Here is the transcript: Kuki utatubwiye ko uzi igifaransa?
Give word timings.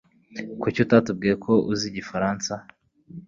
Kuki 0.61 0.77
utatubwiye 0.85 1.35
ko 1.45 1.53
uzi 1.71 1.85
igifaransa? 1.91 2.53